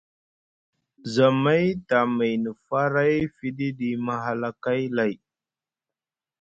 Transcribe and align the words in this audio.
Zamay 1.13 1.65
tamayni 1.87 2.49
faray 2.65 3.15
fiɗiɗi 3.37 3.87
mahalakay 4.07 4.81
lay. 4.97 5.13